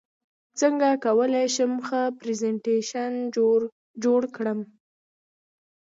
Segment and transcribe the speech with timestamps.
[0.59, 3.11] څنګه کولی شم ښه پرزنټیشن
[4.03, 4.59] جوړ کړم